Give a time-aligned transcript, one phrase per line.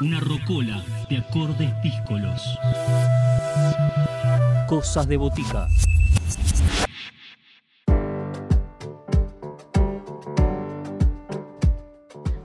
[0.00, 2.42] Una rocola de acordes díscolos.
[4.66, 5.68] Cosas de botica.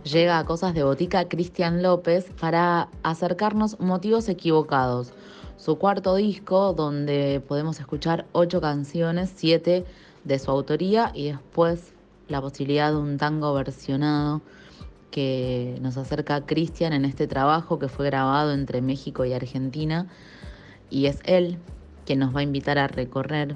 [0.04, 5.14] Llega a Cosas de Botica Cristian López para acercarnos Motivos Equivocados,
[5.58, 9.86] su cuarto disco donde podemos escuchar ocho canciones, siete
[10.24, 11.94] de su autoría y después
[12.28, 14.42] la posibilidad de un tango versionado
[15.12, 20.08] que nos acerca a Cristian en este trabajo que fue grabado entre México y Argentina
[20.90, 21.58] y es él
[22.06, 23.56] quien nos va a invitar a recorrer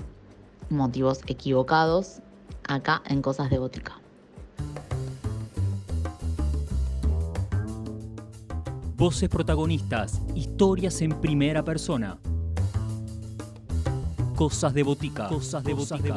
[0.70, 2.20] motivos equivocados
[2.68, 4.00] acá en Cosas de Botica.
[8.96, 12.18] Voces protagonistas, historias en primera persona.
[14.36, 15.28] Cosas de botica.
[15.28, 16.16] Cosas de botica.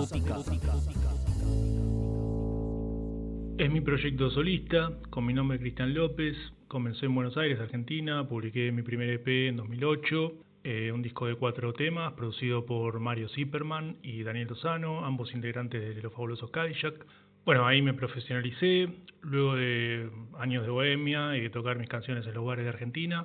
[3.58, 6.36] Es mi proyecto solista, con mi nombre Cristian López.
[6.68, 8.28] Comencé en Buenos Aires, Argentina.
[8.28, 10.32] Publiqué mi primer EP en 2008.
[10.62, 15.96] Eh, un disco de cuatro temas, producido por Mario Zipperman y Daniel Lozano, ambos integrantes
[15.96, 17.06] de Los Fabulosos Cadillac.
[17.46, 18.90] Bueno, ahí me profesionalicé,
[19.22, 23.24] luego de años de bohemia y de tocar mis canciones en los bares de Argentina.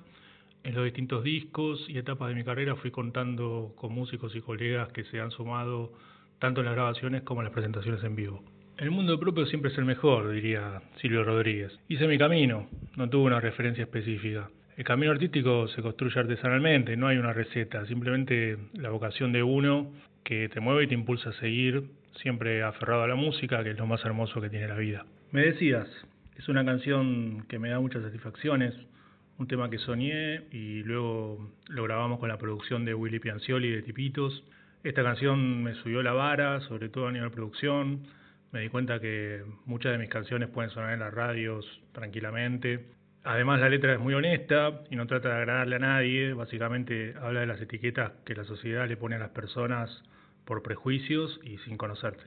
[0.63, 4.93] En los distintos discos y etapas de mi carrera fui contando con músicos y colegas
[4.93, 5.91] que se han sumado
[6.39, 8.41] tanto en las grabaciones como en las presentaciones en vivo.
[8.81, 11.71] El mundo propio siempre es el mejor, diría Silvio Rodríguez.
[11.87, 14.49] Hice mi camino, no tuve una referencia específica.
[14.75, 19.91] El camino artístico se construye artesanalmente, no hay una receta, simplemente la vocación de uno
[20.23, 21.91] que te mueve y te impulsa a seguir
[22.23, 25.05] siempre aferrado a la música, que es lo más hermoso que tiene la vida.
[25.31, 25.87] Me decías,
[26.35, 28.73] es una canción que me da muchas satisfacciones,
[29.37, 33.83] un tema que soñé y luego lo grabamos con la producción de Willy Piancioli de
[33.83, 34.43] Tipitos.
[34.83, 38.07] Esta canción me subió la vara, sobre todo a nivel producción.
[38.51, 42.85] Me di cuenta que muchas de mis canciones pueden sonar en las radios tranquilamente.
[43.23, 47.41] Además la letra es muy honesta y no trata de agradarle a nadie, básicamente habla
[47.41, 50.03] de las etiquetas que la sociedad le pone a las personas
[50.45, 52.23] por prejuicios y sin conocerte.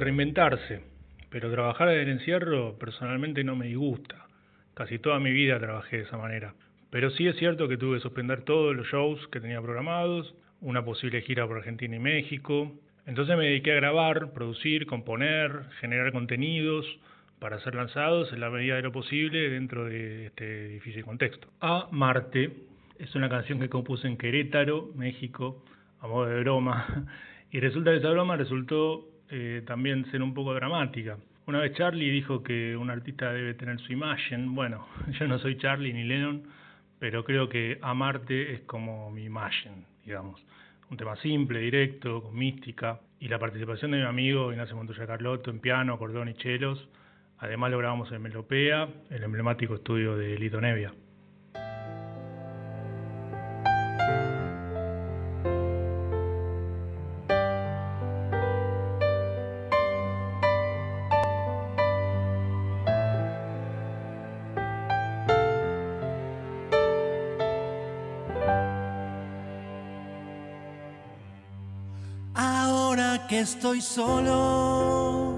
[0.00, 0.82] Reinventarse,
[1.30, 4.26] pero trabajar en el encierro personalmente no me disgusta.
[4.74, 6.54] Casi toda mi vida trabajé de esa manera.
[6.90, 10.84] Pero sí es cierto que tuve que suspender todos los shows que tenía programados, una
[10.84, 12.72] posible gira por Argentina y México.
[13.06, 16.86] Entonces me dediqué a grabar, producir, componer, generar contenidos
[17.38, 21.48] para ser lanzados en la medida de lo posible dentro de este difícil contexto.
[21.60, 22.52] A Marte
[22.98, 25.64] es una canción que compuse en Querétaro, México,
[26.00, 27.06] a modo de broma.
[27.50, 31.18] Y resulta que esa broma resultó eh, también ser un poco dramática.
[31.46, 34.54] Una vez Charlie dijo que un artista debe tener su imagen.
[34.54, 34.86] Bueno,
[35.18, 36.42] yo no soy Charlie ni Lennon,
[36.98, 40.42] pero creo que Amarte es como mi imagen, digamos.
[40.90, 45.50] Un tema simple, directo, con mística, y la participación de mi amigo Ignacio Montoya Carlotto
[45.50, 46.88] en piano, acordeón y chelos.
[47.38, 50.92] Además lo grabamos en Melopea, el emblemático estudio de Lito Nevia.
[73.48, 75.36] Estoy solo,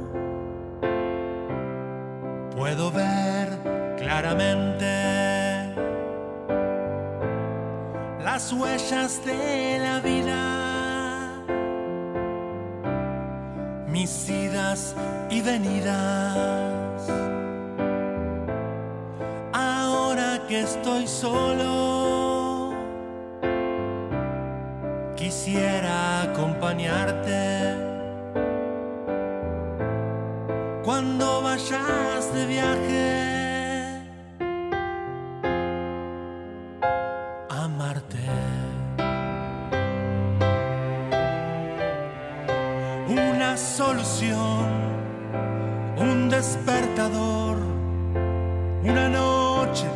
[2.56, 3.48] puedo ver
[3.98, 4.86] claramente
[8.20, 11.44] las huellas de la vida,
[13.86, 14.96] mis idas
[15.30, 17.08] y venidas.
[19.52, 22.74] Ahora que estoy solo,
[25.14, 27.89] quisiera acompañarte
[32.40, 34.02] de viaje
[37.50, 38.24] a Marte.
[43.08, 44.64] Una solución,
[45.98, 47.56] un despertador,
[48.84, 49.88] una noche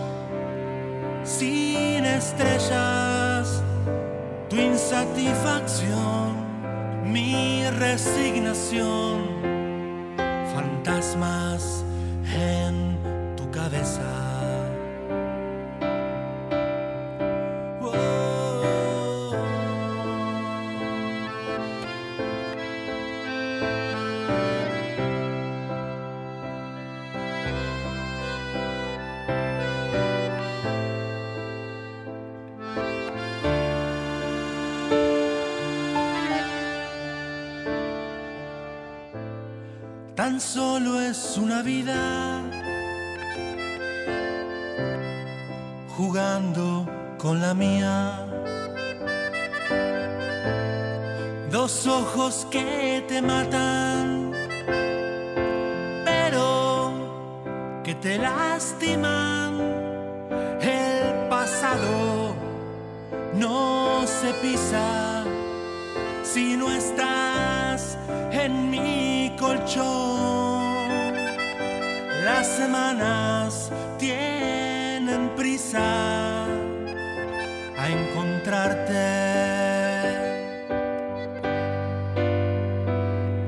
[1.23, 3.63] sin estrellas,
[4.51, 6.35] tu insatisfacción,
[7.05, 9.15] mi resignación
[10.55, 11.84] fantasmas
[12.35, 12.63] en
[40.35, 42.43] tan solo es una vida
[45.97, 46.85] jugando
[47.19, 48.26] con la mía.
[51.53, 54.33] Dos ojos que te matan,
[56.05, 56.43] pero
[57.85, 59.53] que te lastiman.
[60.61, 62.35] El pasado
[63.35, 65.23] no se pisa
[66.25, 67.97] si no estás
[68.33, 71.14] en mi colchón.
[72.25, 76.45] Las semanas tienen prisa
[77.79, 79.05] a encontrarte.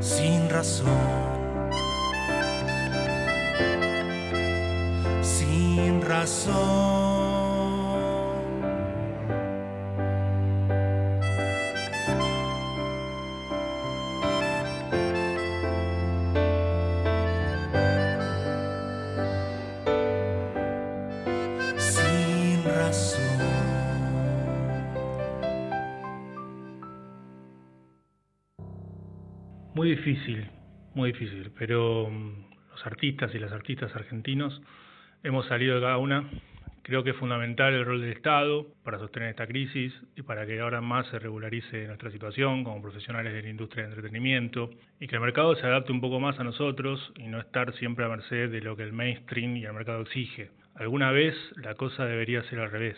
[0.01, 0.87] Sin razón.
[5.23, 7.16] Sin razón.
[29.87, 30.45] Muy difícil,
[30.95, 34.61] muy difícil, pero mm, los artistas y las artistas argentinos
[35.23, 36.29] hemos salido de cada una.
[36.83, 40.59] Creo que es fundamental el rol del Estado para sostener esta crisis y para que
[40.59, 45.15] ahora más se regularice nuestra situación como profesionales de la industria de entretenimiento y que
[45.15, 48.51] el mercado se adapte un poco más a nosotros y no estar siempre a merced
[48.51, 50.51] de lo que el mainstream y el mercado exige.
[50.75, 52.97] Alguna vez la cosa debería ser al revés.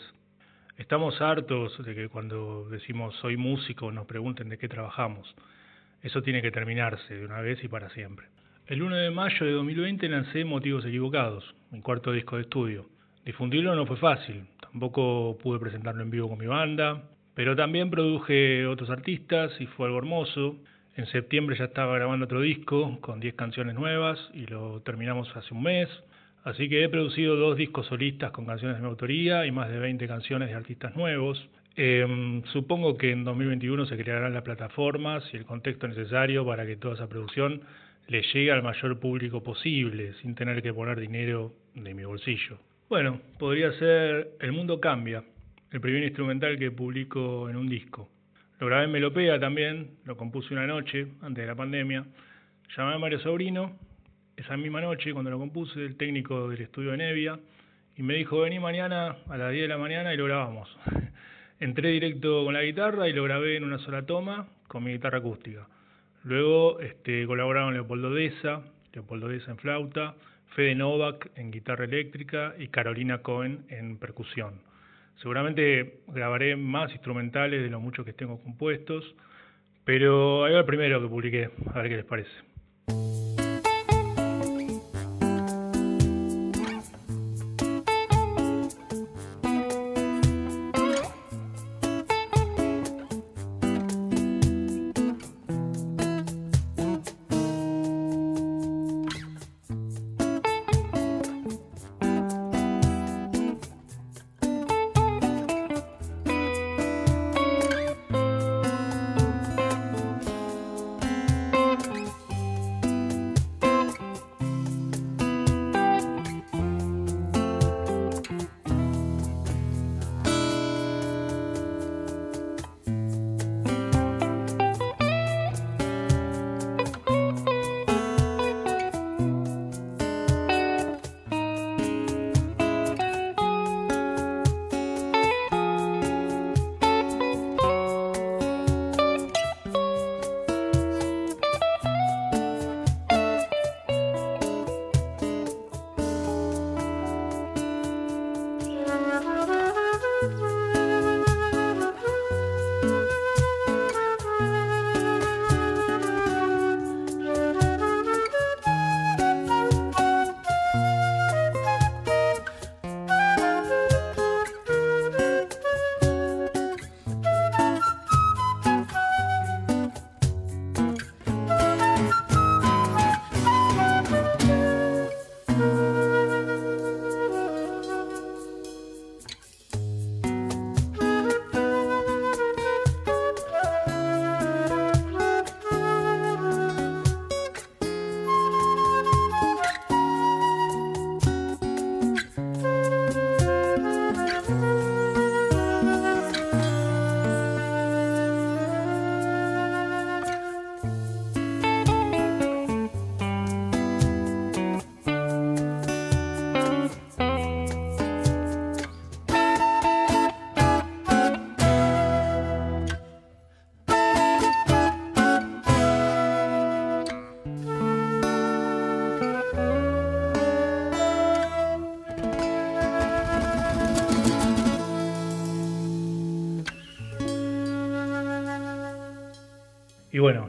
[0.78, 5.36] Estamos hartos de que cuando decimos soy músico nos pregunten de qué trabajamos.
[6.02, 8.26] Eso tiene que terminarse de una vez y para siempre.
[8.68, 12.86] El 1 de mayo de 2020 lancé Motivos Equivocados, mi cuarto disco de estudio.
[13.24, 17.02] Difundirlo no fue fácil, tampoco pude presentarlo en vivo con mi banda,
[17.34, 20.56] pero también produje otros artistas y fue algo hermoso.
[20.96, 25.52] En septiembre ya estaba grabando otro disco con 10 canciones nuevas y lo terminamos hace
[25.52, 25.88] un mes.
[26.44, 29.78] Así que he producido dos discos solistas con canciones de mi autoría y más de
[29.78, 31.48] 20 canciones de artistas nuevos.
[31.80, 36.74] Eh, supongo que en 2021 se crearán las plataformas y el contexto necesario para que
[36.74, 37.62] toda esa producción
[38.08, 42.58] le llegue al mayor público posible, sin tener que poner dinero de mi bolsillo.
[42.88, 45.22] Bueno, podría ser El Mundo Cambia,
[45.70, 48.08] el primer instrumental que publico en un disco.
[48.58, 52.04] Lo grabé en Melopea también, lo compuse una noche, antes de la pandemia.
[52.76, 53.78] Llamé a Mario Sobrino,
[54.36, 57.38] esa misma noche, cuando lo compuse, el técnico del estudio de Nevia,
[57.96, 60.76] y me dijo, vení mañana a las 10 de la mañana y lo grabamos.
[61.60, 65.18] Entré directo con la guitarra y lo grabé en una sola toma con mi guitarra
[65.18, 65.66] acústica.
[66.22, 68.62] Luego este, colaboraron Leopoldo Deza,
[68.92, 70.14] Leopoldo Deza en flauta,
[70.54, 74.60] Fede Novak en guitarra eléctrica y Carolina Cohen en percusión.
[75.16, 79.16] Seguramente grabaré más instrumentales de los muchos que tengo compuestos,
[79.84, 83.37] pero ahí va el primero que publiqué, a ver qué les parece.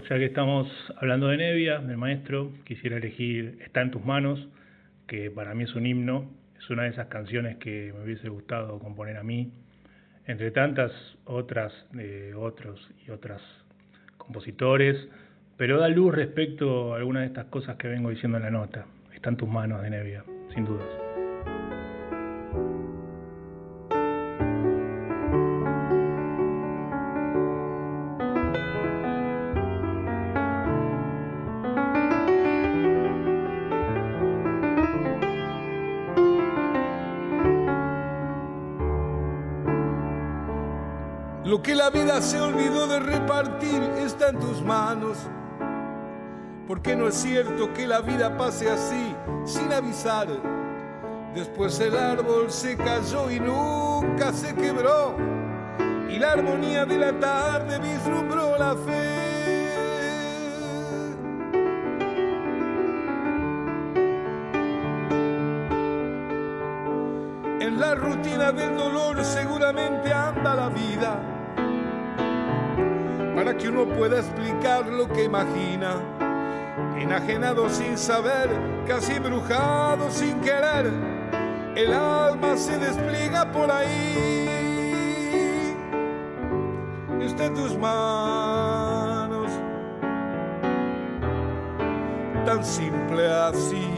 [0.10, 4.48] Ya que estamos hablando de Nevia, del maestro, quisiera elegir Está en tus manos,
[5.08, 8.80] que para mí es un himno, es una de esas canciones que me hubiese gustado
[8.80, 9.52] componer a mí,
[10.26, 10.92] entre tantas
[11.26, 13.40] otras de otros y otras
[14.18, 14.98] compositores,
[15.58, 18.86] pero da luz respecto a algunas de estas cosas que vengo diciendo en la nota.
[19.14, 20.24] Está en tus manos de Nevia,
[20.56, 21.09] sin dudas.
[41.46, 45.18] Lo que la vida se olvidó de repartir está en tus manos.
[46.68, 49.16] Porque no es cierto que la vida pase así,
[49.46, 50.28] sin avisar.
[51.34, 55.16] Después el árbol se cayó y nunca se quebró.
[56.10, 59.29] Y la armonía de la tarde vislumbró la fe.
[68.10, 71.20] Rutina del dolor seguramente anda la vida
[73.36, 75.96] para que uno pueda explicar lo que imagina.
[76.98, 78.50] Enajenado sin saber,
[78.86, 80.92] casi brujado sin querer,
[81.76, 84.60] el alma se despliega por ahí.
[87.42, 89.50] En tus manos,
[92.46, 93.89] tan simple así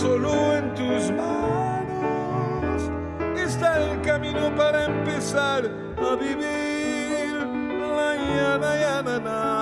[0.00, 2.90] solo en tus manos
[3.38, 7.34] está el camino para empezar a vivir.
[7.96, 8.16] La,
[8.80, 9.56] ya, na, na.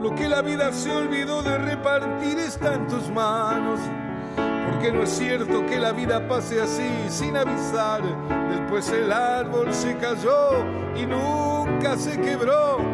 [0.00, 3.78] Lo que la vida se olvidó de repartir está en tus manos.
[4.70, 8.02] Porque no es cierto que la vida pase así sin avisar.
[8.50, 10.64] Después el árbol se cayó
[10.96, 12.87] y nunca se quebró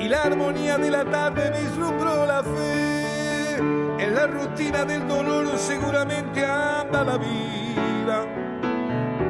[0.00, 3.56] y la armonía de la tarde vislumbró la fe.
[3.56, 8.24] En la rutina del dolor seguramente anda la vida.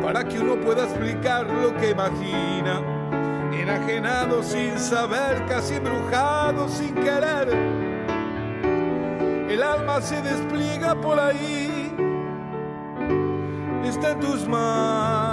[0.03, 2.81] Para que uno pueda explicar lo que imagina.
[3.53, 7.81] Enajenado sin saber, casi embrujado sin querer
[9.51, 11.93] el alma se despliega por ahí,
[13.85, 15.30] está en tus manos,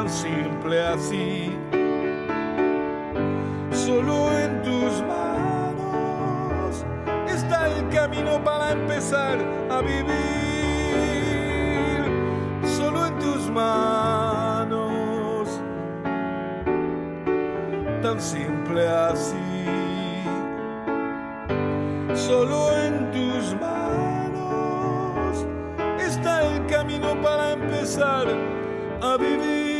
[0.00, 1.54] tan simple así,
[3.70, 6.86] solo en tus manos
[7.28, 10.08] está el camino para empezar a vivir,
[12.64, 14.80] solo en tus manos,
[18.00, 19.36] tan simple así.
[22.14, 25.46] Solo en tus manos
[25.98, 28.26] está el camino para empezar
[29.02, 29.79] a vivir.